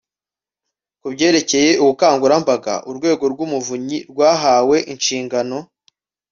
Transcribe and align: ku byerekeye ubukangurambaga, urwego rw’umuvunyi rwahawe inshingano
ku 0.99 1.07
byerekeye 1.13 1.71
ubukangurambaga, 1.83 2.73
urwego 2.89 3.23
rw’umuvunyi 3.33 3.97
rwahawe 4.11 4.77
inshingano 4.93 5.57